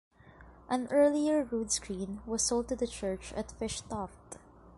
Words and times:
An 0.67 0.87
earlier 0.87 1.43
rood 1.43 1.71
screen 1.71 2.21
was 2.25 2.41
sold 2.41 2.69
to 2.69 2.75
the 2.75 2.87
church 2.87 3.33
at 3.33 3.49
Fishtoft. 3.59 4.39